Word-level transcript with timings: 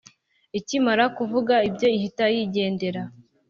Ikimara 0.59 1.03
kuvuga 1.17 1.55
ibyo, 1.69 1.87
ihita 1.97 2.25
yigendera. 2.33 3.01